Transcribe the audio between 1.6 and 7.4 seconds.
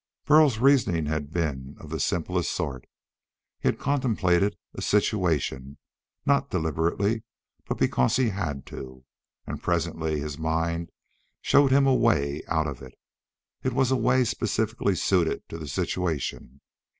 of the simplest sort. He had contemplated a situation not deliberately